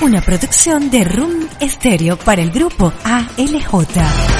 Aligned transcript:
Una 0.00 0.20
producción 0.20 0.90
de 0.90 1.04
Room 1.04 1.48
Stereo 1.60 2.16
para 2.16 2.42
el 2.42 2.50
grupo 2.50 2.92
ALJ. 3.04 4.32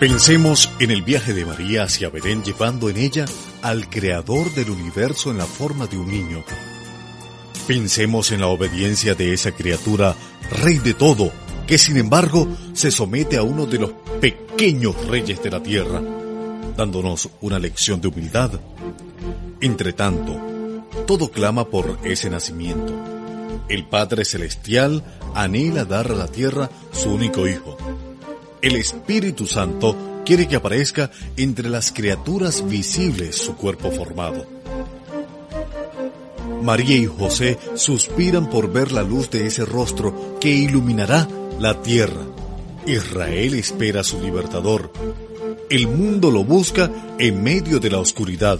Pensemos 0.00 0.70
en 0.78 0.90
el 0.90 1.02
viaje 1.02 1.34
de 1.34 1.44
María 1.44 1.82
hacia 1.82 2.08
Belén 2.08 2.42
llevando 2.42 2.88
en 2.88 2.96
ella 2.96 3.26
al 3.60 3.90
Creador 3.90 4.50
del 4.54 4.70
universo 4.70 5.30
en 5.30 5.36
la 5.36 5.44
forma 5.44 5.86
de 5.86 5.98
un 5.98 6.08
niño. 6.08 6.42
Pensemos 7.66 8.32
en 8.32 8.40
la 8.40 8.46
obediencia 8.46 9.14
de 9.14 9.34
esa 9.34 9.52
criatura, 9.52 10.16
Rey 10.62 10.78
de 10.78 10.94
todo, 10.94 11.30
que 11.70 11.78
sin 11.78 11.96
embargo 11.96 12.46
se 12.74 12.90
somete 12.90 13.38
a 13.38 13.42
uno 13.42 13.64
de 13.64 13.78
los 13.78 13.92
pequeños 14.20 15.06
reyes 15.06 15.42
de 15.42 15.50
la 15.50 15.62
tierra, 15.62 16.02
dándonos 16.76 17.30
una 17.40 17.58
lección 17.58 18.02
de 18.02 18.08
humildad. 18.08 18.60
Entre 19.62 19.94
tanto, 19.94 20.36
todo 21.06 21.30
clama 21.30 21.64
por 21.66 21.98
ese 22.04 22.28
nacimiento. 22.28 22.92
El 23.70 23.86
Padre 23.86 24.26
Celestial 24.26 25.02
anhela 25.34 25.86
dar 25.86 26.10
a 26.10 26.14
la 26.14 26.26
tierra 26.26 26.68
su 26.92 27.10
único 27.10 27.46
Hijo 27.46 27.78
el 28.62 28.76
Espíritu 28.76 29.46
Santo 29.46 30.22
quiere 30.24 30.46
que 30.46 30.56
aparezca 30.56 31.10
entre 31.36 31.68
las 31.68 31.92
criaturas 31.92 32.68
visibles 32.68 33.36
su 33.36 33.56
cuerpo 33.56 33.90
formado. 33.90 34.46
María 36.62 36.96
y 36.96 37.06
José 37.06 37.58
suspiran 37.74 38.50
por 38.50 38.70
ver 38.70 38.92
la 38.92 39.02
luz 39.02 39.30
de 39.30 39.46
ese 39.46 39.64
rostro 39.64 40.36
que 40.40 40.50
iluminará 40.50 41.26
la 41.60 41.80
tierra. 41.82 42.22
Israel 42.86 43.54
espera 43.54 44.00
a 44.00 44.04
su 44.04 44.20
libertador. 44.20 44.92
El 45.68 45.86
mundo 45.86 46.30
lo 46.30 46.42
busca 46.42 46.90
en 47.18 47.42
medio 47.42 47.78
de 47.78 47.90
la 47.90 47.98
oscuridad. 47.98 48.58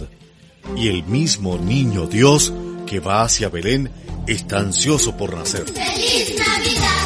Y 0.77 0.87
el 0.87 1.03
mismo 1.03 1.57
niño 1.57 2.05
Dios 2.05 2.53
que 2.85 2.99
va 2.99 3.23
hacia 3.23 3.49
Belén 3.49 3.89
está 4.27 4.59
ansioso 4.59 5.17
por 5.17 5.35
nacer. 5.35 5.65
¡Feliz 5.65 6.35
Navidad! 6.37 7.01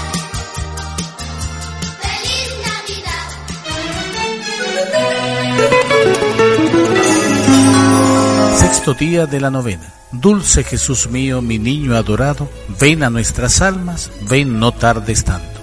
Sexto 8.60 8.94
día 8.94 9.26
de 9.26 9.40
la 9.40 9.50
novena. 9.50 9.94
Dulce 10.12 10.64
Jesús 10.64 11.08
mío, 11.10 11.42
mi 11.42 11.58
niño 11.58 11.96
adorado, 11.96 12.50
ven 12.80 13.04
a 13.04 13.10
nuestras 13.10 13.62
almas, 13.62 14.12
ven 14.30 14.60
no 14.60 14.74
tardes 14.74 15.24
tanto. 15.24 15.55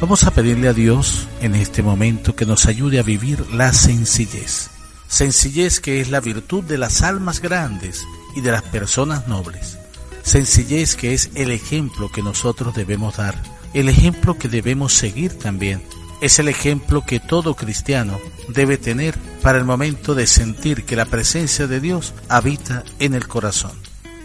Vamos 0.00 0.24
a 0.24 0.30
pedirle 0.30 0.68
a 0.68 0.74
Dios 0.74 1.26
en 1.40 1.54
este 1.54 1.82
momento 1.82 2.36
que 2.36 2.44
nos 2.44 2.66
ayude 2.66 2.98
a 2.98 3.02
vivir 3.02 3.46
la 3.52 3.72
sencillez. 3.72 4.68
Sencillez 5.08 5.80
que 5.80 6.00
es 6.00 6.10
la 6.10 6.20
virtud 6.20 6.64
de 6.64 6.76
las 6.76 7.02
almas 7.02 7.40
grandes 7.40 8.04
y 8.34 8.42
de 8.42 8.52
las 8.52 8.62
personas 8.62 9.26
nobles. 9.26 9.78
Sencillez 10.22 10.96
que 10.96 11.14
es 11.14 11.30
el 11.34 11.50
ejemplo 11.50 12.10
que 12.10 12.22
nosotros 12.22 12.74
debemos 12.74 13.16
dar, 13.16 13.42
el 13.72 13.88
ejemplo 13.88 14.36
que 14.36 14.48
debemos 14.48 14.92
seguir 14.92 15.38
también 15.38 15.82
es 16.20 16.38
el 16.38 16.48
ejemplo 16.48 17.04
que 17.04 17.20
todo 17.20 17.54
cristiano 17.54 18.18
debe 18.48 18.78
tener 18.78 19.16
para 19.42 19.58
el 19.58 19.64
momento 19.64 20.14
de 20.14 20.26
sentir 20.26 20.84
que 20.84 20.96
la 20.96 21.04
presencia 21.04 21.66
de 21.66 21.80
Dios 21.80 22.14
habita 22.28 22.84
en 22.98 23.14
el 23.14 23.28
corazón. 23.28 23.72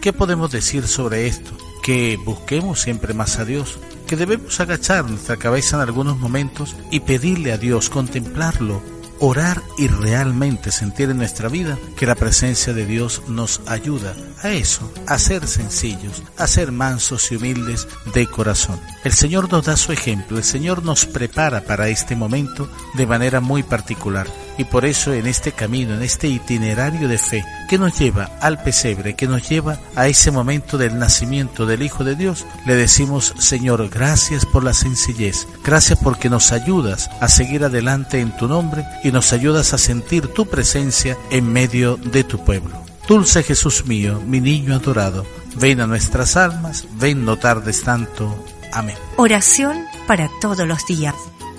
¿Qué 0.00 0.12
podemos 0.12 0.50
decir 0.50 0.86
sobre 0.88 1.26
esto? 1.26 1.52
Que 1.82 2.18
busquemos 2.24 2.80
siempre 2.80 3.14
más 3.14 3.38
a 3.38 3.44
Dios, 3.44 3.78
que 4.12 4.16
debemos 4.16 4.60
agachar 4.60 5.08
nuestra 5.08 5.38
cabeza 5.38 5.76
en 5.76 5.84
algunos 5.84 6.18
momentos 6.18 6.76
y 6.90 7.00
pedirle 7.00 7.50
a 7.50 7.56
Dios, 7.56 7.88
contemplarlo, 7.88 8.82
orar 9.20 9.62
y 9.78 9.88
realmente 9.88 10.70
sentir 10.70 11.08
en 11.08 11.16
nuestra 11.16 11.48
vida 11.48 11.78
que 11.96 12.04
la 12.04 12.14
presencia 12.14 12.74
de 12.74 12.84
Dios 12.84 13.22
nos 13.28 13.62
ayuda 13.66 14.14
a 14.42 14.50
eso, 14.50 14.92
a 15.06 15.18
ser 15.18 15.46
sencillos, 15.46 16.22
a 16.36 16.46
ser 16.46 16.72
mansos 16.72 17.32
y 17.32 17.36
humildes 17.36 17.88
de 18.12 18.26
corazón. 18.26 18.78
El 19.02 19.12
Señor 19.12 19.50
nos 19.50 19.64
da 19.64 19.78
su 19.78 19.92
ejemplo, 19.92 20.36
el 20.36 20.44
Señor 20.44 20.84
nos 20.84 21.06
prepara 21.06 21.62
para 21.62 21.88
este 21.88 22.14
momento 22.14 22.68
de 22.92 23.06
manera 23.06 23.40
muy 23.40 23.62
particular 23.62 24.26
y 24.58 24.64
por 24.64 24.84
eso 24.84 25.12
en 25.12 25.26
este 25.26 25.52
camino, 25.52 25.94
en 25.94 26.02
este 26.02 26.28
itinerario 26.28 27.08
de 27.08 27.18
fe 27.18 27.44
que 27.68 27.78
nos 27.78 27.98
lleva 27.98 28.30
al 28.40 28.62
pesebre, 28.62 29.14
que 29.14 29.26
nos 29.26 29.48
lleva 29.48 29.78
a 29.96 30.08
ese 30.08 30.30
momento 30.30 30.78
del 30.78 30.98
nacimiento 30.98 31.66
del 31.66 31.82
Hijo 31.82 32.04
de 32.04 32.16
Dios, 32.16 32.46
le 32.66 32.76
decimos, 32.76 33.34
Señor, 33.38 33.88
gracias 33.88 34.46
por 34.46 34.64
la 34.64 34.74
sencillez, 34.74 35.46
gracias 35.64 35.98
porque 36.02 36.30
nos 36.30 36.52
ayudas 36.52 37.10
a 37.20 37.28
seguir 37.28 37.64
adelante 37.64 38.20
en 38.20 38.36
tu 38.36 38.48
nombre 38.48 38.84
y 39.02 39.12
nos 39.12 39.32
ayudas 39.32 39.72
a 39.72 39.78
sentir 39.78 40.28
tu 40.28 40.46
presencia 40.46 41.16
en 41.30 41.52
medio 41.52 41.96
de 41.96 42.24
tu 42.24 42.44
pueblo. 42.44 42.82
Dulce 43.08 43.42
Jesús 43.42 43.84
mío, 43.86 44.20
mi 44.26 44.40
niño 44.40 44.74
adorado, 44.74 45.26
ven 45.56 45.80
a 45.80 45.86
nuestras 45.86 46.36
almas, 46.36 46.86
ven 46.94 47.24
no 47.24 47.36
tardes 47.36 47.82
tanto. 47.82 48.34
Amén. 48.72 48.96
Oración 49.16 49.76
para 50.06 50.30
todos 50.40 50.66
los 50.66 50.86
días. 50.86 51.14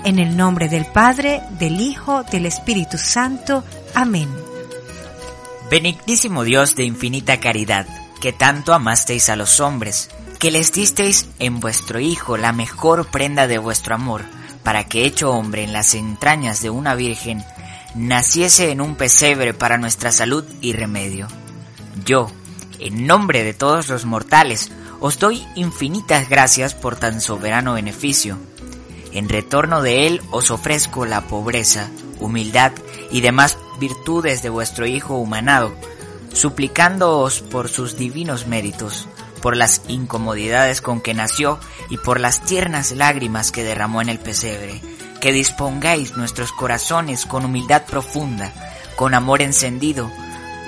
En 0.05 0.19
el 0.19 0.35
nombre 0.35 0.67
del 0.67 0.85
Padre, 0.85 1.41
del 1.59 1.79
Hijo, 1.79 2.23
del 2.23 2.45
Espíritu 2.45 2.97
Santo. 2.97 3.63
Amén. 3.95 4.27
Benignísimo 5.71 6.43
Dios 6.43 6.75
de 6.75 6.83
infinita 6.83 7.39
caridad, 7.39 7.87
que 8.19 8.33
tanto 8.33 8.73
amasteis 8.73 9.29
a 9.29 9.37
los 9.37 9.61
hombres, 9.61 10.09
que 10.39 10.51
les 10.51 10.73
disteis 10.73 11.29
en 11.39 11.61
vuestro 11.61 12.01
Hijo 12.01 12.35
la 12.35 12.51
mejor 12.51 13.07
prenda 13.11 13.47
de 13.47 13.57
vuestro 13.59 13.95
amor, 13.95 14.23
para 14.61 14.83
que 14.83 15.05
hecho 15.05 15.31
hombre 15.31 15.63
en 15.63 15.71
las 15.71 15.93
entrañas 15.93 16.61
de 16.61 16.69
una 16.69 16.95
virgen, 16.95 17.41
naciese 17.95 18.71
en 18.71 18.81
un 18.81 18.95
pesebre 18.95 19.53
para 19.53 19.77
nuestra 19.77 20.11
salud 20.11 20.43
y 20.59 20.73
remedio. 20.73 21.29
Yo, 22.03 22.29
en 22.77 23.07
nombre 23.07 23.45
de 23.45 23.53
todos 23.53 23.87
los 23.87 24.03
mortales, 24.03 24.69
os 24.99 25.17
doy 25.17 25.47
infinitas 25.55 26.27
gracias 26.27 26.75
por 26.75 26.97
tan 26.97 27.21
soberano 27.21 27.75
beneficio 27.75 28.37
en 29.13 29.29
retorno 29.29 29.81
de 29.81 30.07
él 30.07 30.21
os 30.31 30.51
ofrezco 30.51 31.05
la 31.05 31.21
pobreza, 31.21 31.89
humildad 32.19 32.71
y 33.11 33.21
demás 33.21 33.57
virtudes 33.79 34.41
de 34.41 34.49
vuestro 34.49 34.87
Hijo 34.87 35.15
humanado, 35.15 35.73
suplicándoos 36.33 37.41
por 37.41 37.69
sus 37.69 37.95
divinos 37.95 38.47
méritos, 38.47 39.07
por 39.41 39.55
las 39.55 39.81
incomodidades 39.87 40.81
con 40.81 40.99
que 40.99 41.13
nació 41.13 41.59
y 41.89 41.97
por 41.97 42.19
las 42.19 42.41
tiernas 42.41 42.91
lágrimas 42.91 43.51
que 43.51 43.63
derramó 43.63 44.01
en 44.01 44.09
el 44.09 44.19
pesebre, 44.19 44.81
que 45.21 45.31
dispongáis 45.31 46.17
nuestros 46.17 46.51
corazones 46.51 47.25
con 47.25 47.45
humildad 47.45 47.83
profunda, 47.85 48.51
con 48.95 49.13
amor 49.13 49.41
encendido, 49.41 50.09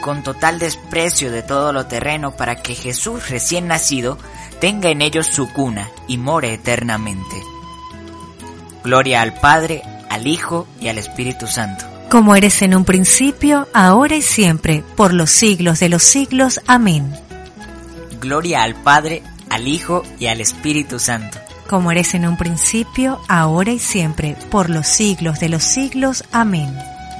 con 0.01 0.21
total 0.21 0.59
desprecio 0.59 1.31
de 1.31 1.41
todo 1.41 1.73
lo 1.73 1.87
terreno 1.87 2.35
para 2.35 2.61
que 2.61 2.75
Jesús 2.75 3.29
recién 3.29 3.67
nacido 3.67 4.19
tenga 4.61 4.89
en 4.89 5.01
ellos 5.01 5.25
su 5.25 5.51
cuna 5.51 5.89
y 6.07 6.19
more 6.19 6.53
eternamente 6.53 7.54
Gloria 8.85 9.23
al 9.23 9.33
Padre, 9.33 9.81
al 10.11 10.27
Hijo 10.27 10.67
y 10.79 10.89
al 10.89 10.99
Espíritu 10.99 11.47
Santo. 11.47 11.85
Como 12.11 12.35
eres 12.35 12.61
en 12.61 12.75
un 12.75 12.85
principio, 12.85 13.67
ahora 13.73 14.15
y 14.15 14.21
siempre, 14.21 14.83
por 14.95 15.11
los 15.11 15.31
siglos 15.31 15.79
de 15.79 15.89
los 15.89 16.03
siglos. 16.03 16.61
Amén. 16.67 17.11
Gloria 18.21 18.61
al 18.61 18.75
Padre, 18.75 19.23
al 19.49 19.67
Hijo 19.67 20.03
y 20.19 20.27
al 20.27 20.39
Espíritu 20.39 20.99
Santo. 20.99 21.39
Como 21.67 21.89
eres 21.91 22.13
en 22.13 22.27
un 22.27 22.37
principio, 22.37 23.19
ahora 23.27 23.71
y 23.71 23.79
siempre, 23.79 24.37
por 24.51 24.69
los 24.69 24.85
siglos 24.85 25.39
de 25.39 25.49
los 25.49 25.63
siglos. 25.63 26.23
Amén. 26.31 26.77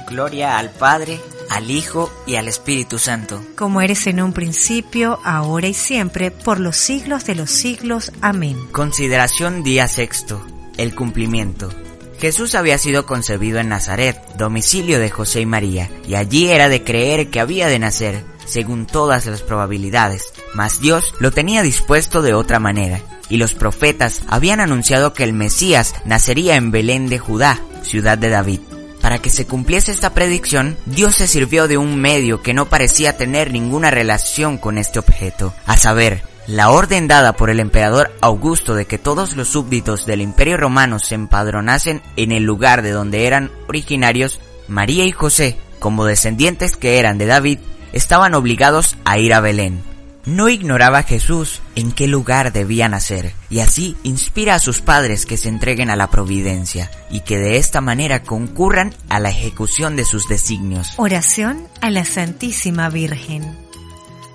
Gloria 0.08 0.58
al 0.58 0.70
Padre, 0.70 1.18
al 1.50 1.68
Hijo 1.68 2.12
y 2.28 2.36
al 2.36 2.46
Espíritu 2.46 3.00
Santo. 3.00 3.44
Como 3.56 3.80
eres 3.80 4.06
en 4.06 4.22
un 4.22 4.32
principio, 4.32 5.18
ahora 5.24 5.66
y 5.66 5.74
siempre, 5.74 6.30
por 6.30 6.60
los 6.60 6.76
siglos 6.76 7.24
de 7.24 7.34
los 7.34 7.50
siglos. 7.50 8.12
Amén. 8.20 8.56
Consideración 8.70 9.64
día 9.64 9.88
sexto 9.88 10.46
el 10.78 10.94
cumplimiento. 10.94 11.70
Jesús 12.18 12.54
había 12.54 12.78
sido 12.78 13.04
concebido 13.06 13.58
en 13.58 13.68
Nazaret, 13.68 14.18
domicilio 14.36 14.98
de 14.98 15.10
José 15.10 15.42
y 15.42 15.46
María, 15.46 15.90
y 16.08 16.14
allí 16.14 16.48
era 16.48 16.68
de 16.68 16.82
creer 16.82 17.28
que 17.28 17.40
había 17.40 17.68
de 17.68 17.78
nacer, 17.78 18.24
según 18.46 18.86
todas 18.86 19.26
las 19.26 19.42
probabilidades, 19.42 20.32
mas 20.54 20.80
Dios 20.80 21.12
lo 21.20 21.30
tenía 21.30 21.62
dispuesto 21.62 22.22
de 22.22 22.32
otra 22.32 22.58
manera, 22.58 23.02
y 23.28 23.36
los 23.36 23.54
profetas 23.54 24.22
habían 24.28 24.60
anunciado 24.60 25.12
que 25.12 25.24
el 25.24 25.32
Mesías 25.32 25.94
nacería 26.04 26.56
en 26.56 26.70
Belén 26.70 27.08
de 27.08 27.18
Judá, 27.18 27.60
ciudad 27.82 28.16
de 28.16 28.30
David. 28.30 28.60
Para 29.02 29.18
que 29.18 29.30
se 29.30 29.46
cumpliese 29.46 29.92
esta 29.92 30.14
predicción, 30.14 30.76
Dios 30.86 31.14
se 31.14 31.28
sirvió 31.28 31.68
de 31.68 31.76
un 31.76 32.00
medio 32.00 32.42
que 32.42 32.54
no 32.54 32.66
parecía 32.66 33.16
tener 33.16 33.52
ninguna 33.52 33.90
relación 33.90 34.58
con 34.58 34.78
este 34.78 34.98
objeto, 34.98 35.54
a 35.66 35.76
saber, 35.76 36.22
la 36.46 36.70
orden 36.70 37.08
dada 37.08 37.32
por 37.32 37.50
el 37.50 37.60
emperador 37.60 38.12
Augusto 38.20 38.74
de 38.74 38.84
que 38.86 38.98
todos 38.98 39.36
los 39.36 39.48
súbditos 39.48 40.06
del 40.06 40.20
imperio 40.20 40.56
romano 40.56 40.98
se 40.98 41.14
empadronasen 41.14 42.02
en 42.16 42.32
el 42.32 42.44
lugar 42.44 42.82
de 42.82 42.90
donde 42.90 43.26
eran 43.26 43.50
originarios, 43.68 44.40
María 44.68 45.04
y 45.04 45.12
José, 45.12 45.58
como 45.78 46.04
descendientes 46.04 46.76
que 46.76 46.98
eran 46.98 47.18
de 47.18 47.26
David, 47.26 47.58
estaban 47.92 48.34
obligados 48.34 48.96
a 49.04 49.18
ir 49.18 49.34
a 49.34 49.40
Belén. 49.40 49.82
No 50.24 50.48
ignoraba 50.48 51.04
Jesús 51.04 51.62
en 51.76 51.92
qué 51.92 52.08
lugar 52.08 52.52
debía 52.52 52.88
nacer, 52.88 53.32
y 53.48 53.60
así 53.60 53.96
inspira 54.02 54.56
a 54.56 54.58
sus 54.58 54.80
padres 54.80 55.24
que 55.24 55.36
se 55.36 55.48
entreguen 55.48 55.88
a 55.88 55.94
la 55.94 56.10
providencia 56.10 56.90
y 57.10 57.20
que 57.20 57.38
de 57.38 57.58
esta 57.58 57.80
manera 57.80 58.24
concurran 58.24 58.92
a 59.08 59.20
la 59.20 59.30
ejecución 59.30 59.94
de 59.94 60.04
sus 60.04 60.26
designios. 60.26 60.94
Oración 60.96 61.68
a 61.80 61.90
la 61.90 62.04
Santísima 62.04 62.88
Virgen. 62.90 63.65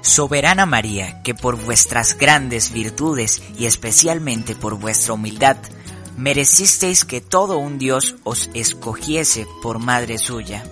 Soberana 0.01 0.65
María, 0.65 1.21
que 1.23 1.35
por 1.35 1.55
vuestras 1.55 2.17
grandes 2.17 2.71
virtudes 2.71 3.41
y 3.57 3.65
especialmente 3.65 4.55
por 4.55 4.79
vuestra 4.79 5.13
humildad, 5.13 5.57
merecisteis 6.17 7.05
que 7.05 7.21
todo 7.21 7.57
un 7.57 7.77
Dios 7.77 8.15
os 8.23 8.49
escogiese 8.53 9.47
por 9.61 9.79
madre 9.79 10.17
suya. 10.17 10.63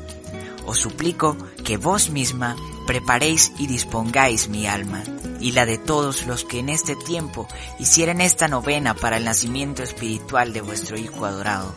Os 0.65 0.79
suplico 0.79 1.37
que 1.63 1.77
vos 1.77 2.09
misma 2.09 2.55
preparéis 2.85 3.51
y 3.59 3.67
dispongáis 3.67 4.49
mi 4.49 4.67
alma 4.67 5.03
y 5.39 5.51
la 5.51 5.65
de 5.65 5.77
todos 5.77 6.25
los 6.25 6.43
que 6.43 6.59
en 6.59 6.69
este 6.69 6.95
tiempo 6.95 7.47
hicieren 7.77 8.21
esta 8.21 8.47
novena 8.47 8.93
para 8.95 9.17
el 9.17 9.25
nacimiento 9.25 9.83
espiritual 9.83 10.53
de 10.53 10.61
vuestro 10.61 10.97
Hijo 10.97 11.25
adorado. 11.25 11.73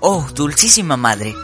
Oh, 0.00 0.26
dulcísima 0.34 0.96
Madre, 0.98 1.34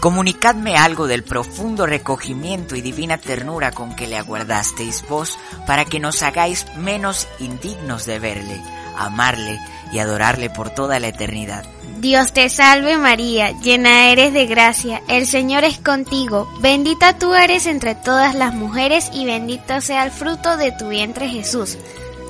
comunicadme 0.00 0.76
algo 0.76 1.06
del 1.06 1.22
profundo 1.22 1.86
recogimiento 1.86 2.74
y 2.74 2.80
divina 2.80 3.18
ternura 3.18 3.70
con 3.70 3.94
que 3.94 4.06
le 4.06 4.16
aguardasteis 4.16 5.04
vos 5.08 5.38
para 5.66 5.84
que 5.84 6.00
nos 6.00 6.22
hagáis 6.22 6.66
menos 6.76 7.28
indignos 7.38 8.06
de 8.06 8.18
verle, 8.18 8.60
amarle 8.96 9.60
y 9.92 9.98
adorarle 9.98 10.50
por 10.50 10.70
toda 10.70 10.98
la 10.98 11.08
eternidad. 11.08 11.64
Dios 11.98 12.32
te 12.32 12.48
salve 12.48 12.96
María, 12.96 13.50
llena 13.60 14.10
eres 14.10 14.32
de 14.32 14.46
gracia, 14.46 15.02
el 15.06 15.26
Señor 15.26 15.64
es 15.64 15.78
contigo, 15.78 16.50
bendita 16.60 17.18
tú 17.18 17.34
eres 17.34 17.66
entre 17.66 17.94
todas 17.94 18.34
las 18.34 18.54
mujeres 18.54 19.10
y 19.12 19.26
bendito 19.26 19.82
sea 19.82 20.04
el 20.04 20.10
fruto 20.10 20.56
de 20.56 20.72
tu 20.72 20.88
vientre 20.88 21.28
Jesús. 21.28 21.76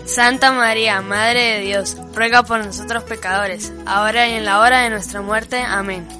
Santa 0.07 0.51
María, 0.51 1.01
Madre 1.03 1.41
de 1.41 1.61
Dios, 1.61 1.97
ruega 2.13 2.43
por 2.43 2.65
nosotros 2.65 3.05
pecadores, 3.05 3.73
ahora 3.87 4.27
y 4.29 4.33
en 4.33 4.45
la 4.45 4.59
hora 4.59 4.81
de 4.81 4.91
nuestra 4.91 5.23
muerte. 5.23 5.61
Amén. 5.61 6.20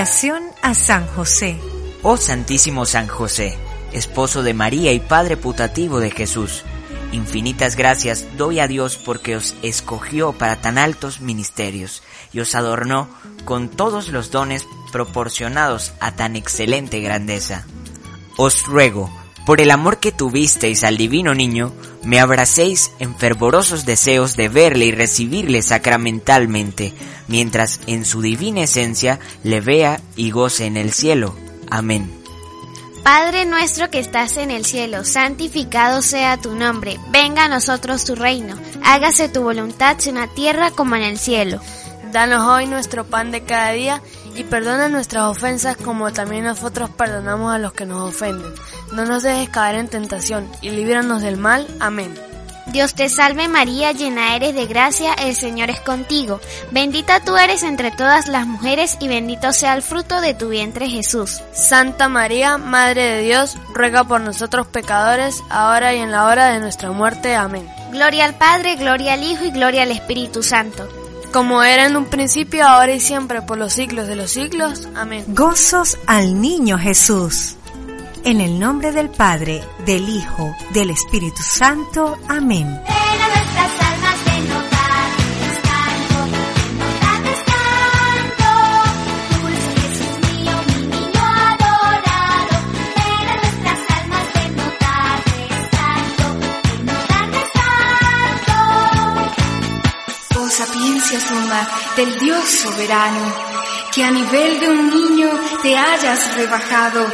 A 0.00 0.74
San 0.74 1.08
José. 1.08 1.58
Oh 2.04 2.16
Santísimo 2.16 2.86
San 2.86 3.08
José, 3.08 3.58
esposo 3.92 4.44
de 4.44 4.54
María 4.54 4.92
y 4.92 5.00
Padre 5.00 5.36
putativo 5.36 5.98
de 5.98 6.12
Jesús, 6.12 6.62
infinitas 7.10 7.74
gracias 7.74 8.24
doy 8.36 8.60
a 8.60 8.68
Dios 8.68 8.96
porque 8.96 9.34
os 9.34 9.56
escogió 9.62 10.32
para 10.34 10.60
tan 10.60 10.78
altos 10.78 11.20
ministerios 11.20 12.04
y 12.32 12.38
os 12.38 12.54
adornó 12.54 13.08
con 13.44 13.70
todos 13.70 14.10
los 14.10 14.30
dones 14.30 14.68
proporcionados 14.92 15.92
a 15.98 16.12
tan 16.12 16.36
excelente 16.36 17.00
grandeza. 17.00 17.66
Os 18.36 18.66
ruego, 18.66 19.10
por 19.48 19.62
el 19.62 19.70
amor 19.70 19.96
que 19.96 20.12
tuvisteis 20.12 20.84
al 20.84 20.98
divino 20.98 21.34
niño, 21.34 21.72
me 22.02 22.20
abracéis 22.20 22.90
en 22.98 23.16
fervorosos 23.16 23.86
deseos 23.86 24.36
de 24.36 24.50
verle 24.50 24.84
y 24.84 24.92
recibirle 24.92 25.62
sacramentalmente, 25.62 26.92
mientras 27.28 27.80
en 27.86 28.04
su 28.04 28.20
divina 28.20 28.64
esencia 28.64 29.18
le 29.44 29.62
vea 29.62 30.02
y 30.16 30.32
goce 30.32 30.66
en 30.66 30.76
el 30.76 30.92
cielo. 30.92 31.34
Amén. 31.70 32.12
Padre 33.02 33.46
nuestro 33.46 33.88
que 33.88 34.00
estás 34.00 34.36
en 34.36 34.50
el 34.50 34.66
cielo, 34.66 35.02
santificado 35.02 36.02
sea 36.02 36.36
tu 36.36 36.54
nombre, 36.54 36.98
venga 37.10 37.46
a 37.46 37.48
nosotros 37.48 38.04
tu 38.04 38.16
reino, 38.16 38.54
hágase 38.84 39.30
tu 39.30 39.44
voluntad 39.44 39.96
en 40.04 40.16
la 40.16 40.26
tierra 40.26 40.72
como 40.72 40.94
en 40.94 41.04
el 41.04 41.18
cielo. 41.18 41.58
Danos 42.12 42.46
hoy 42.46 42.66
nuestro 42.66 43.04
pan 43.04 43.30
de 43.30 43.42
cada 43.42 43.72
día 43.72 44.02
y 44.34 44.44
perdona 44.44 44.88
nuestras 44.88 45.24
ofensas 45.24 45.76
como 45.76 46.12
también 46.12 46.44
nosotros 46.44 46.90
perdonamos 46.90 47.54
a 47.54 47.58
los 47.58 47.72
que 47.72 47.84
nos 47.84 48.08
ofenden. 48.08 48.52
No 48.92 49.04
nos 49.04 49.22
dejes 49.22 49.50
caer 49.50 49.76
en 49.76 49.88
tentación 49.88 50.50
y 50.62 50.70
líbranos 50.70 51.22
del 51.22 51.36
mal. 51.36 51.66
Amén. 51.80 52.14
Dios 52.68 52.94
te 52.94 53.08
salve 53.08 53.48
María, 53.48 53.92
llena 53.92 54.36
eres 54.36 54.54
de 54.54 54.66
gracia, 54.66 55.14
el 55.14 55.34
Señor 55.34 55.70
es 55.70 55.80
contigo. 55.80 56.38
Bendita 56.70 57.20
tú 57.20 57.36
eres 57.36 57.62
entre 57.62 57.90
todas 57.90 58.28
las 58.28 58.46
mujeres 58.46 58.98
y 59.00 59.08
bendito 59.08 59.52
sea 59.52 59.74
el 59.74 59.82
fruto 59.82 60.20
de 60.20 60.34
tu 60.34 60.50
vientre 60.50 60.88
Jesús. 60.88 61.40
Santa 61.52 62.10
María, 62.10 62.58
Madre 62.58 63.02
de 63.02 63.22
Dios, 63.22 63.56
ruega 63.72 64.04
por 64.04 64.20
nosotros 64.20 64.66
pecadores, 64.66 65.42
ahora 65.48 65.94
y 65.94 65.98
en 65.98 66.10
la 66.10 66.26
hora 66.26 66.48
de 66.48 66.60
nuestra 66.60 66.92
muerte. 66.92 67.34
Amén. 67.34 67.66
Gloria 67.90 68.26
al 68.26 68.34
Padre, 68.34 68.76
gloria 68.76 69.14
al 69.14 69.22
Hijo 69.22 69.44
y 69.44 69.50
gloria 69.50 69.82
al 69.84 69.90
Espíritu 69.90 70.42
Santo. 70.42 70.86
Como 71.32 71.62
era 71.62 71.86
en 71.86 71.96
un 71.96 72.06
principio, 72.06 72.66
ahora 72.66 72.92
y 72.92 73.00
siempre, 73.00 73.42
por 73.42 73.58
los 73.58 73.72
siglos 73.72 74.06
de 74.06 74.16
los 74.16 74.30
siglos. 74.30 74.88
Amén. 74.94 75.24
Gozos 75.28 75.98
al 76.06 76.40
niño 76.40 76.78
Jesús. 76.78 77.56
En 78.24 78.40
el 78.40 78.58
nombre 78.58 78.92
del 78.92 79.10
Padre, 79.10 79.62
del 79.86 80.08
Hijo, 80.08 80.54
del 80.72 80.90
Espíritu 80.90 81.42
Santo. 81.42 82.16
Amén. 82.28 82.66
Ven 82.86 83.20
a 83.22 83.87
del 101.98 102.16
Dios 102.20 102.48
soberano, 102.48 103.34
que 103.92 104.04
a 104.04 104.10
nivel 104.12 104.60
de 104.60 104.68
un 104.68 104.88
niño 104.88 105.30
te 105.62 105.76
hayas 105.76 106.32
rebajado, 106.36 107.04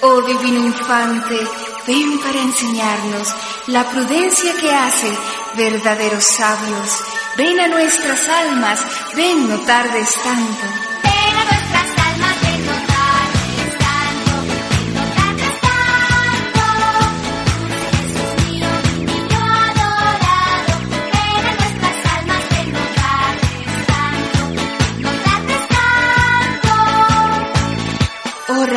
oh 0.00 0.22
divino 0.22 0.64
infante, 0.64 1.38
ven 1.86 2.18
para 2.20 2.40
enseñarnos 2.40 3.34
la 3.66 3.84
prudencia 3.90 4.54
que 4.54 4.74
hace 4.74 5.12
verdaderos 5.58 6.24
sabios. 6.24 6.88
Ven 7.36 7.60
a 7.60 7.68
nuestras 7.68 8.26
almas, 8.28 8.80
ven 9.14 9.46
no 9.46 9.60
tardes 9.60 10.08
tanto. 10.24 10.89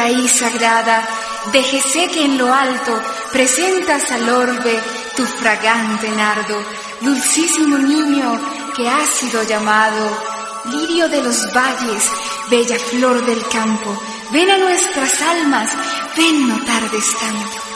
Raíz 0.03 0.31
sagrada, 0.33 1.07
déjese 1.53 2.09
que 2.09 2.25
en 2.25 2.37
lo 2.37 2.53
alto 2.53 2.93
presentas 3.31 4.11
al 4.11 4.27
orbe 4.29 4.77
tu 5.15 5.23
fragante 5.23 6.09
nardo, 6.09 6.57
dulcísimo 6.99 7.77
niño 7.77 8.27
que 8.75 8.89
has 8.89 9.07
sido 9.07 9.43
llamado, 9.43 10.03
lirio 10.71 11.07
de 11.07 11.23
los 11.23 11.39
valles, 11.53 12.03
bella 12.49 12.77
flor 12.79 13.25
del 13.25 13.47
campo, 13.47 13.97
ven 14.33 14.51
a 14.51 14.57
nuestras 14.57 15.21
almas, 15.21 15.69
ven 16.17 16.49
no 16.49 16.57
tardes 16.65 17.07
tanto. 17.21 17.72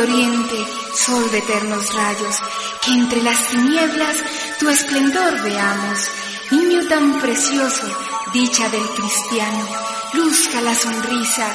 Oriente, 0.00 0.66
sol 0.94 1.30
de 1.30 1.38
eternos 1.38 1.94
rayos, 1.94 2.36
que 2.84 2.92
entre 2.92 3.22
las 3.22 3.48
tinieblas 3.48 4.16
tu 4.58 4.68
esplendor 4.68 5.42
veamos. 5.42 6.08
Niño 6.50 6.86
tan 6.88 7.20
precioso, 7.20 7.86
dicha 8.32 8.68
del 8.68 8.88
cristiano, 8.90 9.66
luzca 10.14 10.60
la 10.60 10.74
sonrisa 10.74 11.48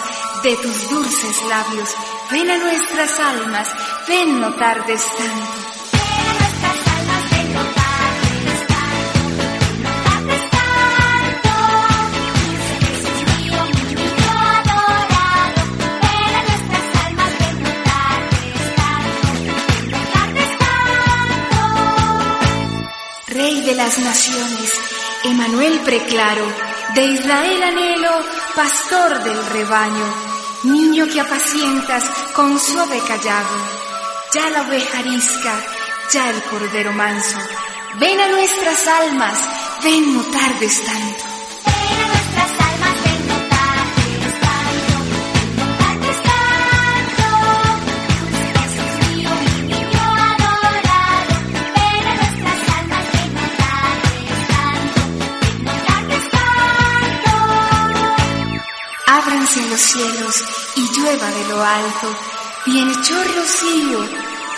de 0.44 0.56
tus 0.58 0.90
dulces 0.90 1.42
labios. 1.48 1.90
Ven 2.32 2.50
a 2.50 2.58
nuestras 2.58 3.20
almas, 3.20 3.68
ven 4.08 4.40
no 4.40 4.54
tardes 4.56 5.04
tanto. 5.18 5.61
Las 23.84 23.98
naciones, 23.98 24.72
Emanuel 25.24 25.80
preclaro, 25.80 26.46
de 26.94 27.04
Israel 27.04 27.64
anhelo, 27.64 28.12
pastor 28.56 29.24
del 29.24 29.44
rebaño, 29.48 30.06
niño 30.62 31.08
que 31.08 31.20
apacientas 31.20 32.04
con 32.36 32.60
suave 32.60 33.00
callado, 33.08 33.56
ya 34.36 34.52
la 34.52 34.62
oveja 34.68 35.00
arisca, 35.00 35.66
ya 36.14 36.30
el 36.30 36.44
cordero 36.44 36.94
manso, 36.94 37.40
ven 38.00 38.20
a 38.20 38.28
nuestras 38.28 38.88
almas, 38.88 39.38
ven 39.84 40.14
no 40.14 40.22
tardes 40.26 40.84
tanto. 40.86 41.31
Los 59.72 59.80
cielos 59.80 60.44
y 60.76 60.82
llueva 60.94 61.32
de 61.32 61.48
lo 61.48 61.64
alto, 61.64 62.16
bienhechor 62.66 63.26
rocío, 63.36 64.06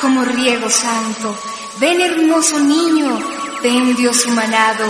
como 0.01 0.25
riego 0.25 0.67
santo. 0.72 1.38
Ven 1.77 2.01
hermoso 2.01 2.60
niño, 2.60 3.20
ven 3.62 3.96
Dios 3.96 4.25
humanado, 4.25 4.86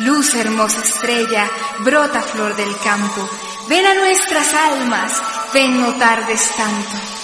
luz 0.00 0.34
hermosa 0.34 0.80
estrella, 0.80 1.50
brota 1.80 2.22
flor 2.22 2.56
del 2.56 2.74
campo. 2.78 3.28
Ven 3.68 3.84
a 3.84 3.94
nuestras 3.94 4.54
almas, 4.54 5.12
ven 5.52 5.78
no 5.82 5.92
tardes 5.96 6.50
tanto. 6.56 7.17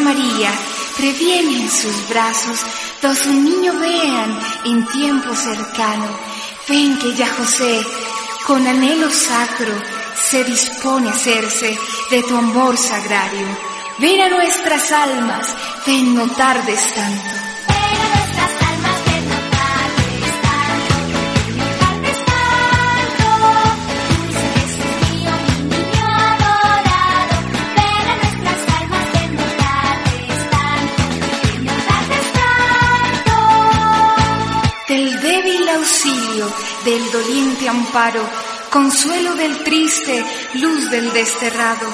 María 0.00 0.52
previene 0.96 1.62
en 1.62 1.70
sus 1.70 2.08
brazos, 2.08 2.60
dos 3.02 3.26
un 3.26 3.44
niño 3.44 3.72
vean 3.78 4.38
en 4.64 4.86
tiempo 4.86 5.34
cercano. 5.34 6.08
Ven 6.68 6.98
que 6.98 7.14
ya 7.14 7.28
José, 7.34 7.84
con 8.46 8.66
anhelo 8.66 9.10
sacro, 9.10 9.72
se 10.30 10.44
dispone 10.44 11.08
a 11.08 11.12
hacerse 11.12 11.78
de 12.10 12.22
tu 12.22 12.36
amor 12.36 12.76
sagrario. 12.76 13.46
Ven 13.98 14.20
a 14.20 14.28
nuestras 14.28 14.90
almas, 14.92 15.46
ven 15.86 16.14
no 16.14 16.26
tardes 16.28 16.94
tanto. 16.94 17.43
Del 34.94 35.20
débil 35.20 35.68
auxilio, 35.70 36.46
del 36.84 37.10
doliente 37.10 37.68
amparo, 37.68 38.24
consuelo 38.70 39.34
del 39.34 39.64
triste, 39.64 40.24
luz 40.54 40.88
del 40.88 41.12
desterrado, 41.12 41.88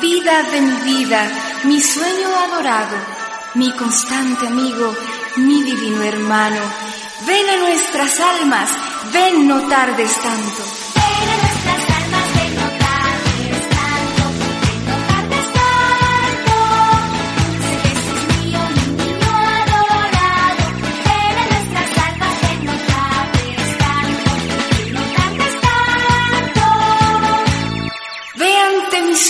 vida 0.00 0.44
de 0.44 0.62
mi 0.62 0.72
vida, 0.80 1.30
mi 1.64 1.78
sueño 1.78 2.28
adorado, 2.46 2.96
mi 3.52 3.70
constante 3.72 4.46
amigo, 4.46 4.94
mi 5.36 5.62
divino 5.62 6.02
hermano. 6.02 6.62
Ven 7.26 7.50
a 7.50 7.56
nuestras 7.58 8.18
almas, 8.18 8.70
ven 9.12 9.46
no 9.46 9.68
tardes 9.68 10.18
tanto. 10.18 10.62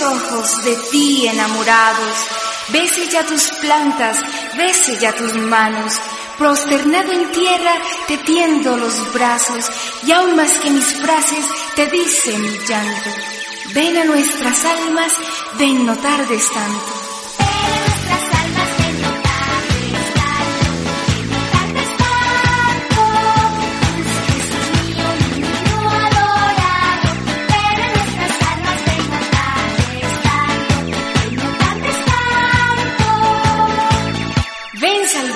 Ojos 0.08 0.64
de 0.64 0.76
ti 0.90 1.26
enamorados. 1.26 2.16
Bese 2.68 3.08
ya 3.08 3.24
tus 3.24 3.50
plantas, 3.60 4.18
bese 4.56 4.98
ya 4.98 5.14
tus 5.14 5.34
manos. 5.34 5.94
Prosternado 6.36 7.12
en 7.12 7.30
tierra 7.32 7.74
te 8.06 8.18
tiendo 8.18 8.76
los 8.76 9.12
brazos 9.12 9.70
y 10.04 10.12
aún 10.12 10.36
más 10.36 10.52
que 10.58 10.70
mis 10.70 10.86
frases 10.94 11.44
te 11.74 11.86
dice 11.86 12.36
mi 12.38 12.58
llanto. 12.66 13.10
Ven 13.74 13.96
a 13.96 14.04
nuestras 14.04 14.64
almas, 14.64 15.12
ven 15.58 15.84
no 15.84 15.96
tardes 15.96 16.48
tanto. 16.52 16.98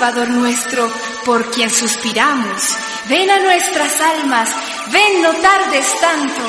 Nuestro, 0.02 0.90
por 1.24 1.48
quien 1.52 1.70
suspiramos. 1.70 2.60
Ven 3.08 3.30
a 3.30 3.38
nuestras 3.38 4.00
almas, 4.00 4.50
ven 4.90 5.22
no 5.22 5.32
tardes 5.34 6.00
tanto. 6.00 6.42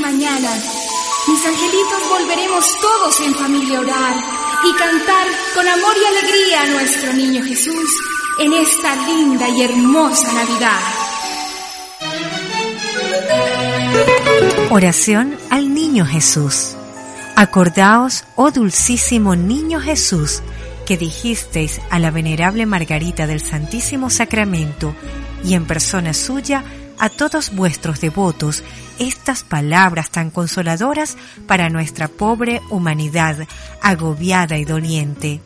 Mañana, 0.00 0.50
mis 1.28 1.46
angelitos, 1.46 2.08
volveremos 2.10 2.80
todos 2.80 3.20
en 3.20 3.34
familia 3.36 3.78
a 3.78 3.80
orar 3.80 4.41
y 4.64 4.72
cantar 4.74 5.26
con 5.54 5.66
amor 5.66 5.94
y 6.00 6.04
alegría 6.04 6.62
a 6.62 6.66
nuestro 6.66 7.12
niño 7.14 7.42
Jesús 7.42 7.90
en 8.38 8.52
esta 8.52 8.94
linda 9.06 9.48
y 9.48 9.62
hermosa 9.62 10.32
Navidad. 10.32 10.80
Oración 14.70 15.36
al 15.50 15.74
Niño 15.74 16.06
Jesús. 16.06 16.76
Acordaos, 17.34 18.24
oh 18.36 18.50
dulcísimo 18.50 19.34
Niño 19.34 19.80
Jesús, 19.80 20.42
que 20.86 20.96
dijisteis 20.96 21.80
a 21.90 21.98
la 21.98 22.10
venerable 22.10 22.64
Margarita 22.64 23.26
del 23.26 23.40
Santísimo 23.40 24.10
Sacramento 24.10 24.94
y 25.44 25.54
en 25.54 25.66
persona 25.66 26.14
suya 26.14 26.64
a 27.02 27.10
todos 27.10 27.54
vuestros 27.54 28.00
devotos 28.00 28.62
estas 28.98 29.42
palabras 29.42 30.10
tan 30.10 30.30
consoladoras 30.30 31.18
para 31.46 31.68
nuestra 31.68 32.08
pobre 32.08 32.62
humanidad 32.70 33.46
agobiada 33.82 34.56
y 34.56 34.64
doliente. 34.64 35.42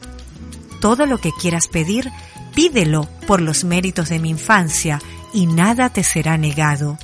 Todo 0.80 1.06
lo 1.06 1.18
que 1.18 1.32
quieras 1.32 1.66
pedir, 1.66 2.12
pídelo 2.54 3.08
por 3.26 3.40
los 3.40 3.64
méritos 3.64 4.10
de 4.10 4.20
mi 4.20 4.30
infancia 4.30 5.00
y 5.32 5.46
nada 5.46 5.88
te 5.88 6.04
será 6.04 6.36
negado 6.36 6.98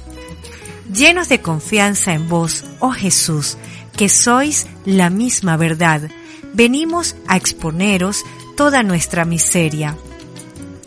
llenos 0.92 1.28
de 1.28 1.40
confianza 1.40 2.12
en 2.12 2.28
vos, 2.28 2.64
oh 2.80 2.90
Jesús, 2.90 3.56
que 3.97 4.09
sois 4.09 4.66
la 4.85 5.11
misma 5.11 5.56
verdad, 5.56 6.11
venimos 6.52 7.16
a 7.26 7.37
exponeros 7.37 8.25
toda 8.56 8.82
nuestra 8.82 9.25
miseria. 9.25 9.97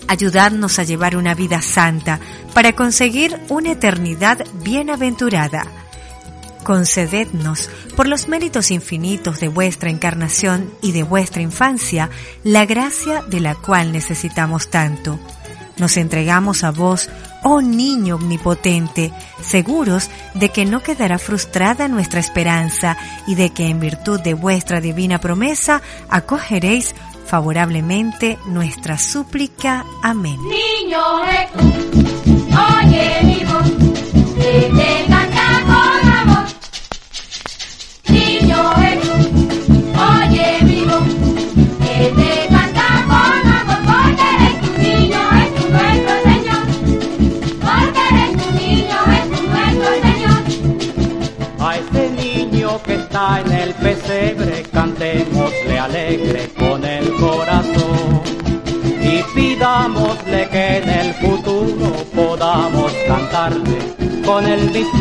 Ayudadnos 0.07 0.79
a 0.79 0.83
llevar 0.83 1.17
una 1.17 1.33
vida 1.33 1.61
santa 1.61 2.19
para 2.53 2.73
conseguir 2.73 3.39
una 3.49 3.71
eternidad 3.71 4.45
bienaventurada. 4.63 5.65
Concedednos, 6.63 7.69
por 7.95 8.07
los 8.07 8.27
méritos 8.27 8.71
infinitos 8.71 9.39
de 9.39 9.47
vuestra 9.47 9.89
encarnación 9.89 10.71
y 10.81 10.91
de 10.93 11.03
vuestra 11.03 11.41
infancia, 11.41 12.09
la 12.43 12.65
gracia 12.65 13.21
de 13.21 13.39
la 13.39 13.55
cual 13.55 13.91
necesitamos 13.91 14.69
tanto. 14.69 15.19
Nos 15.77 15.97
entregamos 15.97 16.63
a 16.63 16.71
vos, 16.71 17.09
oh 17.43 17.61
niño 17.61 18.15
omnipotente, 18.15 19.11
seguros 19.43 20.09
de 20.33 20.49
que 20.49 20.65
no 20.65 20.81
quedará 20.81 21.19
frustrada 21.19 21.87
nuestra 21.87 22.19
esperanza 22.19 22.97
y 23.27 23.35
de 23.35 23.51
que 23.51 23.67
en 23.67 23.79
virtud 23.79 24.21
de 24.21 24.33
vuestra 24.33 24.79
divina 24.79 25.19
promesa 25.19 25.81
acogeréis 26.09 26.95
favorablemente 27.35 28.37
nuestra 28.45 28.97
súplica. 28.97 29.83
Amén. 30.01 30.39
Niño 30.47 31.25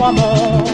amor. 0.06 0.64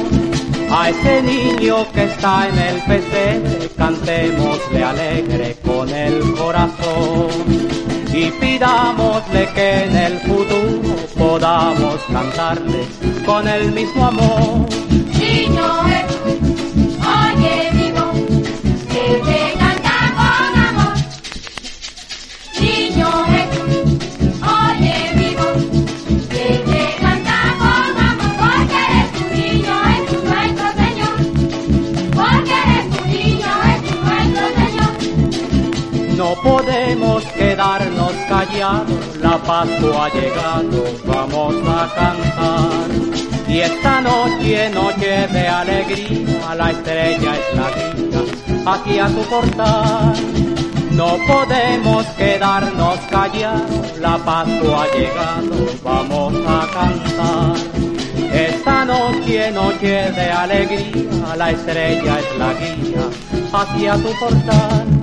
A 0.70 0.90
ese 0.90 1.22
niño 1.22 1.90
que 1.92 2.04
está 2.04 2.48
en 2.48 2.58
el 2.58 2.82
pesebre, 2.82 3.68
cantémosle 3.76 4.84
alegre 4.84 5.56
con 5.64 5.88
el 5.88 6.34
corazón. 6.34 7.28
Y 8.12 8.30
pidámosle 8.30 9.48
que 9.54 9.84
en 9.84 9.96
el 9.96 10.18
futuro 10.20 10.96
podamos 11.16 11.96
cantarle 12.12 12.86
con 13.24 13.46
el 13.48 13.72
mismo 13.72 14.06
amor. 14.06 14.66
Niño 15.18 16.09
Pascua 39.50 40.06
ha 40.06 40.08
llegado, 40.10 40.84
vamos 41.04 41.56
a 41.66 41.92
cantar. 41.92 42.88
Y 43.48 43.58
esta 43.58 44.00
noche, 44.00 44.70
noche 44.70 45.26
de 45.26 45.48
alegría, 45.48 46.54
la 46.54 46.70
estrella 46.70 47.32
es 47.34 47.56
la 47.56 47.68
guía 47.74 48.20
aquí 48.64 48.98
a 49.00 49.08
tu 49.08 49.22
portal. 49.22 50.14
No 50.92 51.16
podemos 51.26 52.06
quedarnos 52.16 52.98
callados, 53.10 53.98
la 53.98 54.18
Pascua 54.18 54.86
llegado, 54.94 55.66
vamos 55.82 56.32
a 56.46 56.68
cantar. 56.72 57.56
Esta 58.32 58.84
noche, 58.84 59.50
noche 59.50 60.12
de 60.12 60.30
alegría, 60.30 61.34
la 61.36 61.50
estrella 61.50 62.20
es 62.20 62.38
la 62.38 62.54
guía 62.54 63.04
hacia 63.52 63.94
tu 63.94 64.12
portal. 64.20 64.99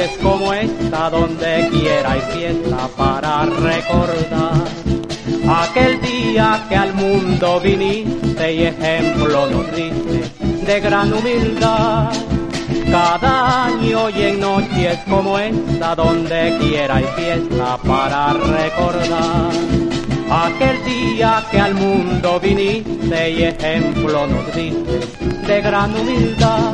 Noches 0.00 0.18
como 0.22 0.52
esta, 0.52 1.10
donde 1.10 1.68
quiera 1.70 2.12
hay 2.12 2.20
fiesta 2.32 2.88
para 2.96 3.44
recordar 3.44 4.64
aquel 5.46 6.00
día 6.00 6.64
que 6.68 6.76
al 6.76 6.94
mundo 6.94 7.60
viniste 7.60 8.54
y 8.54 8.62
ejemplo 8.64 9.50
nos 9.50 9.66
diste 9.76 10.30
de 10.64 10.80
gran 10.80 11.12
humildad. 11.12 12.10
Cada 12.90 13.66
año 13.66 14.10
y 14.10 14.22
en 14.22 14.40
noches 14.40 14.98
como 15.08 15.38
esta, 15.38 15.94
donde 15.94 16.56
quiera 16.60 16.96
hay 16.96 17.06
fiesta 17.16 17.76
para 17.86 18.32
recordar 18.32 19.50
aquel 20.30 20.84
día 20.84 21.44
que 21.50 21.60
al 21.60 21.74
mundo 21.74 22.40
viniste 22.40 23.30
y 23.30 23.42
ejemplo 23.42 24.26
nos 24.26 24.54
diste 24.54 25.00
de 25.46 25.60
gran 25.60 25.94
humildad. 25.94 26.72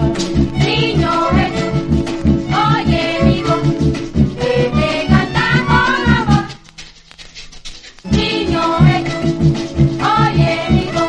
Oye, 9.47 10.49
amigo, 10.69 11.03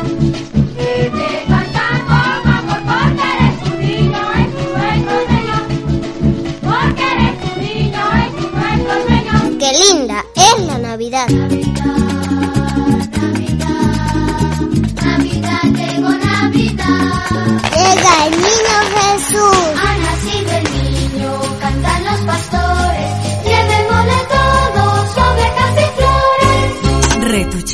te 0.76 1.30
falta 1.48 1.84
poco 2.08 2.54
porque 2.88 3.28
de 3.38 3.48
tu 3.62 3.70
vino 3.78 4.20
es 4.40 4.48
tu 4.54 4.66
alto, 4.88 5.16
porque 6.62 7.08
de 7.18 7.28
tu 7.42 7.50
niño 7.60 8.04
es 8.24 8.30
tu 8.36 8.46
almorón. 8.56 9.58
¡Qué 9.58 9.70
linda 9.72 10.18
es 10.34 10.54
la 10.66 10.76
Navidad! 10.78 11.28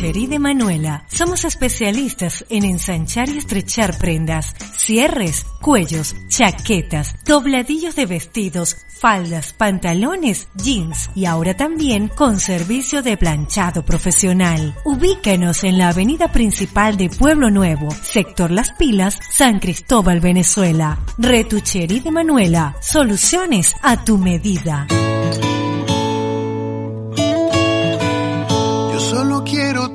Retucherí 0.04 0.26
de 0.26 0.38
Manuela. 0.38 1.06
Somos 1.08 1.46
especialistas 1.46 2.44
en 2.50 2.66
ensanchar 2.66 3.30
y 3.30 3.38
estrechar 3.38 3.96
prendas, 3.96 4.54
cierres, 4.76 5.46
cuellos, 5.62 6.14
chaquetas, 6.28 7.14
dobladillos 7.24 7.96
de 7.96 8.04
vestidos, 8.04 8.76
faldas, 9.00 9.54
pantalones, 9.54 10.48
jeans 10.56 11.08
y 11.14 11.24
ahora 11.24 11.56
también 11.56 12.08
con 12.08 12.38
servicio 12.38 13.00
de 13.00 13.16
planchado 13.16 13.82
profesional. 13.86 14.74
Ubícanos 14.84 15.64
en 15.64 15.78
la 15.78 15.88
avenida 15.88 16.30
principal 16.30 16.98
de 16.98 17.08
Pueblo 17.08 17.50
Nuevo, 17.50 17.90
sector 17.90 18.50
Las 18.50 18.72
Pilas, 18.72 19.18
San 19.30 19.58
Cristóbal, 19.58 20.20
Venezuela. 20.20 20.98
Retucherí 21.16 22.00
de 22.00 22.10
Manuela. 22.10 22.76
Soluciones 22.82 23.74
a 23.80 24.04
tu 24.04 24.18
medida. 24.18 24.86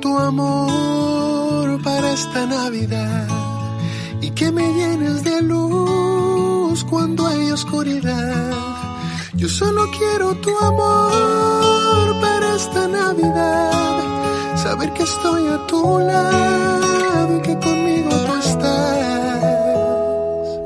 Tu 0.00 0.18
amor 0.18 1.82
para 1.82 2.12
esta 2.12 2.46
Navidad 2.46 3.28
y 4.20 4.30
que 4.30 4.50
me 4.50 4.72
llenes 4.72 5.22
de 5.24 5.42
luz 5.42 6.84
cuando 6.84 7.26
hay 7.26 7.50
oscuridad. 7.50 8.50
Yo 9.34 9.48
solo 9.48 9.90
quiero 9.96 10.34
tu 10.36 10.56
amor 10.58 12.20
para 12.20 12.56
esta 12.56 12.88
Navidad, 12.88 14.56
saber 14.56 14.92
que 14.92 15.02
estoy 15.02 15.48
a 15.48 15.66
tu 15.66 15.98
lado 15.98 17.36
y 17.38 17.42
que 17.42 17.58
conmigo 17.58 18.10
tú 18.10 18.34
estás. 18.38 19.00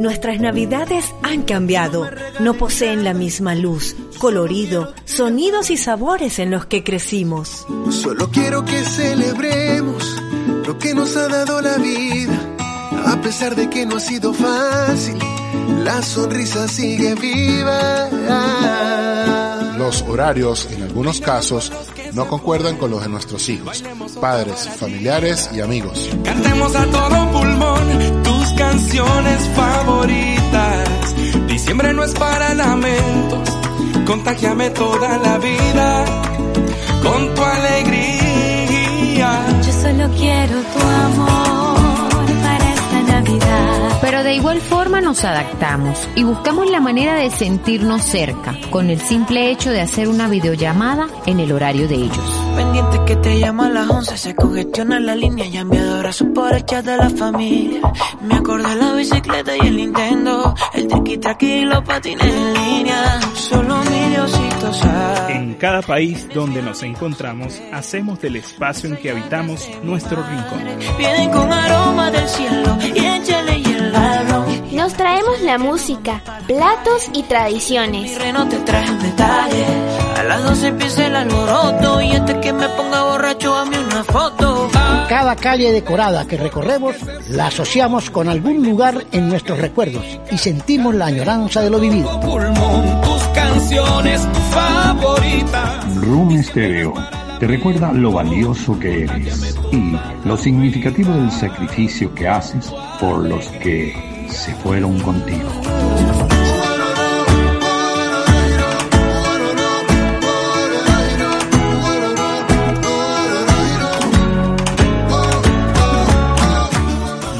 Nuestras 0.00 0.40
navidades 0.40 1.14
han 1.22 1.42
cambiado, 1.42 2.08
no 2.40 2.54
poseen 2.54 3.04
la 3.04 3.14
misma 3.14 3.54
luz, 3.54 3.94
colorido, 4.18 4.92
sonidos 5.16 5.70
y 5.70 5.76
sabores 5.76 6.38
en 6.38 6.50
los 6.50 6.66
que 6.66 6.82
crecimos. 6.82 7.66
Solo 7.90 8.30
quiero 8.30 8.64
que 8.64 8.84
celebremos 8.84 10.22
lo 10.66 10.78
que 10.78 10.94
nos 10.94 11.16
ha 11.16 11.28
dado 11.28 11.60
la 11.60 11.76
vida, 11.76 12.38
a 13.06 13.20
pesar 13.20 13.54
de 13.54 13.70
que 13.70 13.86
no 13.86 13.96
ha 13.96 14.00
sido 14.00 14.32
fácil. 14.34 15.18
La 15.84 16.02
sonrisa 16.02 16.66
sigue 16.68 17.14
viva. 17.14 18.08
Los 19.78 20.02
horarios, 20.02 20.68
en 20.70 20.82
algunos 20.82 21.20
casos, 21.20 21.70
no 22.12 22.28
concuerdan 22.28 22.76
con 22.76 22.90
los 22.90 23.02
de 23.02 23.08
nuestros 23.08 23.48
hijos, 23.48 23.84
padres, 24.20 24.68
familiares 24.78 25.50
y 25.52 25.60
amigos. 25.60 26.10
Cantemos 26.24 26.74
a 26.74 26.86
todo 26.86 27.30
pulmón 27.32 28.22
tus 28.22 28.48
canciones 28.56 29.48
favoritas. 29.54 30.88
Diciembre 31.48 31.92
no 31.92 32.04
es 32.04 32.12
para 32.14 32.54
lamentos, 32.54 33.48
contagiame 34.04 34.70
toda 34.70 35.18
la 35.18 35.38
vida 35.38 36.04
con 37.02 37.34
tu 37.34 37.42
alegría. 37.42 39.30
Yo 39.64 39.72
solo 39.72 40.08
quiero 40.16 40.60
tu 40.72 40.80
amor 40.80 41.43
de 44.24 44.34
igual 44.34 44.60
forma 44.62 45.02
nos 45.02 45.22
adaptamos 45.22 46.08
y 46.14 46.22
buscamos 46.22 46.70
la 46.70 46.80
manera 46.80 47.14
de 47.14 47.30
sentirnos 47.30 48.02
cerca, 48.02 48.56
con 48.70 48.88
el 48.88 48.98
simple 48.98 49.50
hecho 49.50 49.70
de 49.70 49.82
hacer 49.82 50.08
una 50.08 50.28
videollamada 50.28 51.08
en 51.26 51.40
el 51.40 51.52
horario 51.52 51.86
de 51.86 51.96
ellos. 51.96 52.42
Pendiente 52.56 53.00
que 53.04 53.16
te 53.16 53.38
llama 53.38 53.66
a 53.66 53.68
las 53.68 53.90
11, 53.90 54.16
se 54.16 54.34
congestiona 54.34 54.98
la 54.98 55.14
línea 55.14 55.44
y 55.46 55.58
enviado 55.58 55.96
abrazos 55.96 56.28
por 56.34 56.54
el 56.54 56.64
de 56.64 56.96
la 56.96 57.10
familia. 57.10 57.80
Me 58.22 58.36
acordé 58.36 58.74
la 58.76 58.94
bicicleta 58.94 59.56
y 59.58 59.66
el 59.66 59.76
Nintendo, 59.76 60.54
el 60.72 60.88
triqui 60.88 61.18
traqui 61.18 61.46
y 61.46 61.64
los 61.66 61.84
patines 61.84 62.24
en 62.24 62.54
línea. 62.54 63.20
Solo 63.34 63.76
mi 63.90 64.08
Diosito 64.08 64.53
sabe. 64.53 64.53
En 65.28 65.54
cada 65.54 65.82
país 65.82 66.26
donde 66.32 66.62
nos 66.62 66.82
encontramos, 66.82 67.60
hacemos 67.72 68.20
del 68.20 68.36
espacio 68.36 68.88
en 68.88 68.96
que 68.96 69.10
habitamos 69.10 69.68
nuestro 69.82 70.22
rincón. 70.22 70.64
Nos 74.72 74.94
traemos 74.94 75.40
la 75.42 75.58
música, 75.58 76.22
platos 76.46 77.10
y 77.12 77.22
tradiciones. 77.24 78.18
reno 78.18 78.48
te 78.48 78.56
traje 78.58 78.90
un 78.90 78.98
detalle. 79.00 79.64
A 80.16 80.22
las 80.22 80.44
12 80.44 80.66
empieza 80.68 81.06
el 81.06 81.16
alboroto 81.16 82.00
y 82.00 82.12
antes 82.12 82.36
que 82.38 82.52
me 82.52 82.68
ponga 82.70 83.02
borracho 83.04 83.54
a 83.56 83.64
mí 83.66 83.76
una 83.76 84.04
foto. 84.04 84.70
Cada 85.08 85.36
calle 85.36 85.72
decorada 85.72 86.26
que 86.26 86.36
recorremos 86.36 86.96
la 87.28 87.48
asociamos 87.48 88.10
con 88.10 88.28
algún 88.28 88.64
lugar 88.64 89.04
en 89.12 89.28
nuestros 89.28 89.58
recuerdos 89.58 90.04
y 90.30 90.38
sentimos 90.38 90.94
la 90.94 91.06
añoranza 91.06 91.60
de 91.60 91.70
lo 91.70 91.78
vivido. 91.78 93.03
Canciones 93.64 94.28
favoritas. 94.50 95.96
Room 95.96 96.42
Stereo 96.42 96.92
te 97.40 97.46
recuerda 97.46 97.94
lo 97.94 98.12
valioso 98.12 98.78
que 98.78 99.04
eres 99.04 99.56
y 99.72 99.96
lo 100.28 100.36
significativo 100.36 101.14
del 101.14 101.30
sacrificio 101.30 102.14
que 102.14 102.28
haces 102.28 102.70
por 103.00 103.26
los 103.26 103.46
que 103.62 104.26
se 104.28 104.54
fueron 104.56 105.00
contigo. 105.00 105.48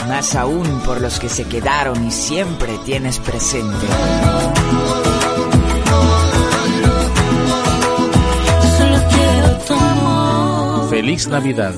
Y 0.01 0.09
más 0.09 0.35
aún 0.37 0.81
por 0.87 1.03
los 1.03 1.21
que 1.21 1.29
se 1.29 1.45
quedaron 1.45 2.07
y 2.07 2.11
siempre 2.11 2.79
tienes 2.87 3.19
presente. 3.19 3.87
Feliz 11.05 11.29
Navidad 11.29 11.75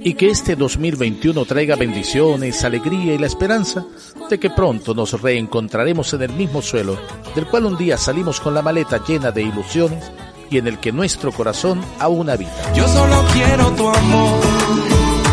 y 0.00 0.14
que 0.14 0.30
este 0.30 0.56
2021 0.56 1.44
traiga 1.44 1.76
bendiciones, 1.76 2.64
alegría 2.64 3.14
y 3.14 3.18
la 3.18 3.28
esperanza 3.28 3.84
de 4.28 4.40
que 4.40 4.50
pronto 4.50 4.94
nos 4.94 5.12
reencontraremos 5.22 6.12
en 6.14 6.22
el 6.22 6.32
mismo 6.32 6.60
suelo 6.60 6.98
del 7.36 7.46
cual 7.46 7.66
un 7.66 7.76
día 7.76 7.96
salimos 7.96 8.40
con 8.40 8.52
la 8.52 8.62
maleta 8.62 9.00
llena 9.06 9.30
de 9.30 9.42
ilusiones 9.42 10.10
y 10.50 10.58
en 10.58 10.66
el 10.66 10.80
que 10.80 10.90
nuestro 10.90 11.30
corazón 11.30 11.84
aún 12.00 12.28
habita. 12.28 12.72
Yo 12.74 12.88
solo 12.88 13.24
quiero 13.32 13.70
tu 13.76 13.88
amor. 13.88 14.40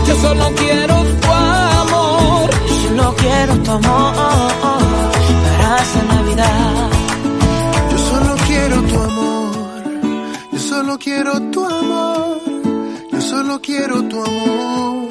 Yo 0.08 0.16
solo 0.18 0.52
quiero 0.56 1.04
tu 1.04 1.28
amor. 1.32 2.50
Yo 2.68 2.90
solo 2.90 3.16
quiero 3.16 3.58
tu 3.58 3.72
amor 3.72 4.14
para 5.58 5.82
esta 5.82 6.04
Navidad. 6.14 6.90
Yo 7.90 7.98
solo 7.98 8.36
quiero 8.46 8.82
tu 8.84 9.00
amor, 9.00 9.52
yo 10.52 10.60
solo 10.60 11.00
quiero 11.00 11.42
tu 11.52 11.66
amor, 11.66 12.42
solo 13.32 13.62
quiero 13.62 14.04
tu 14.10 14.22
amor 14.22 15.08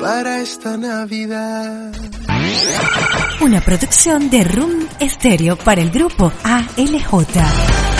para 0.00 0.40
esta 0.40 0.78
Navidad. 0.78 1.92
Una 3.42 3.60
producción 3.60 4.30
de 4.30 4.44
Room 4.44 4.88
Stereo 4.98 5.54
para 5.56 5.82
el 5.82 5.90
grupo 5.90 6.32
ALJ. 6.42 7.93